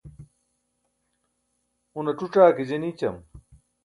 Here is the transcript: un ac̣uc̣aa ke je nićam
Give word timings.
un 1.99 2.05
ac̣uc̣aa 2.11 2.51
ke 2.55 2.63
je 2.69 2.77
nićam 2.81 3.15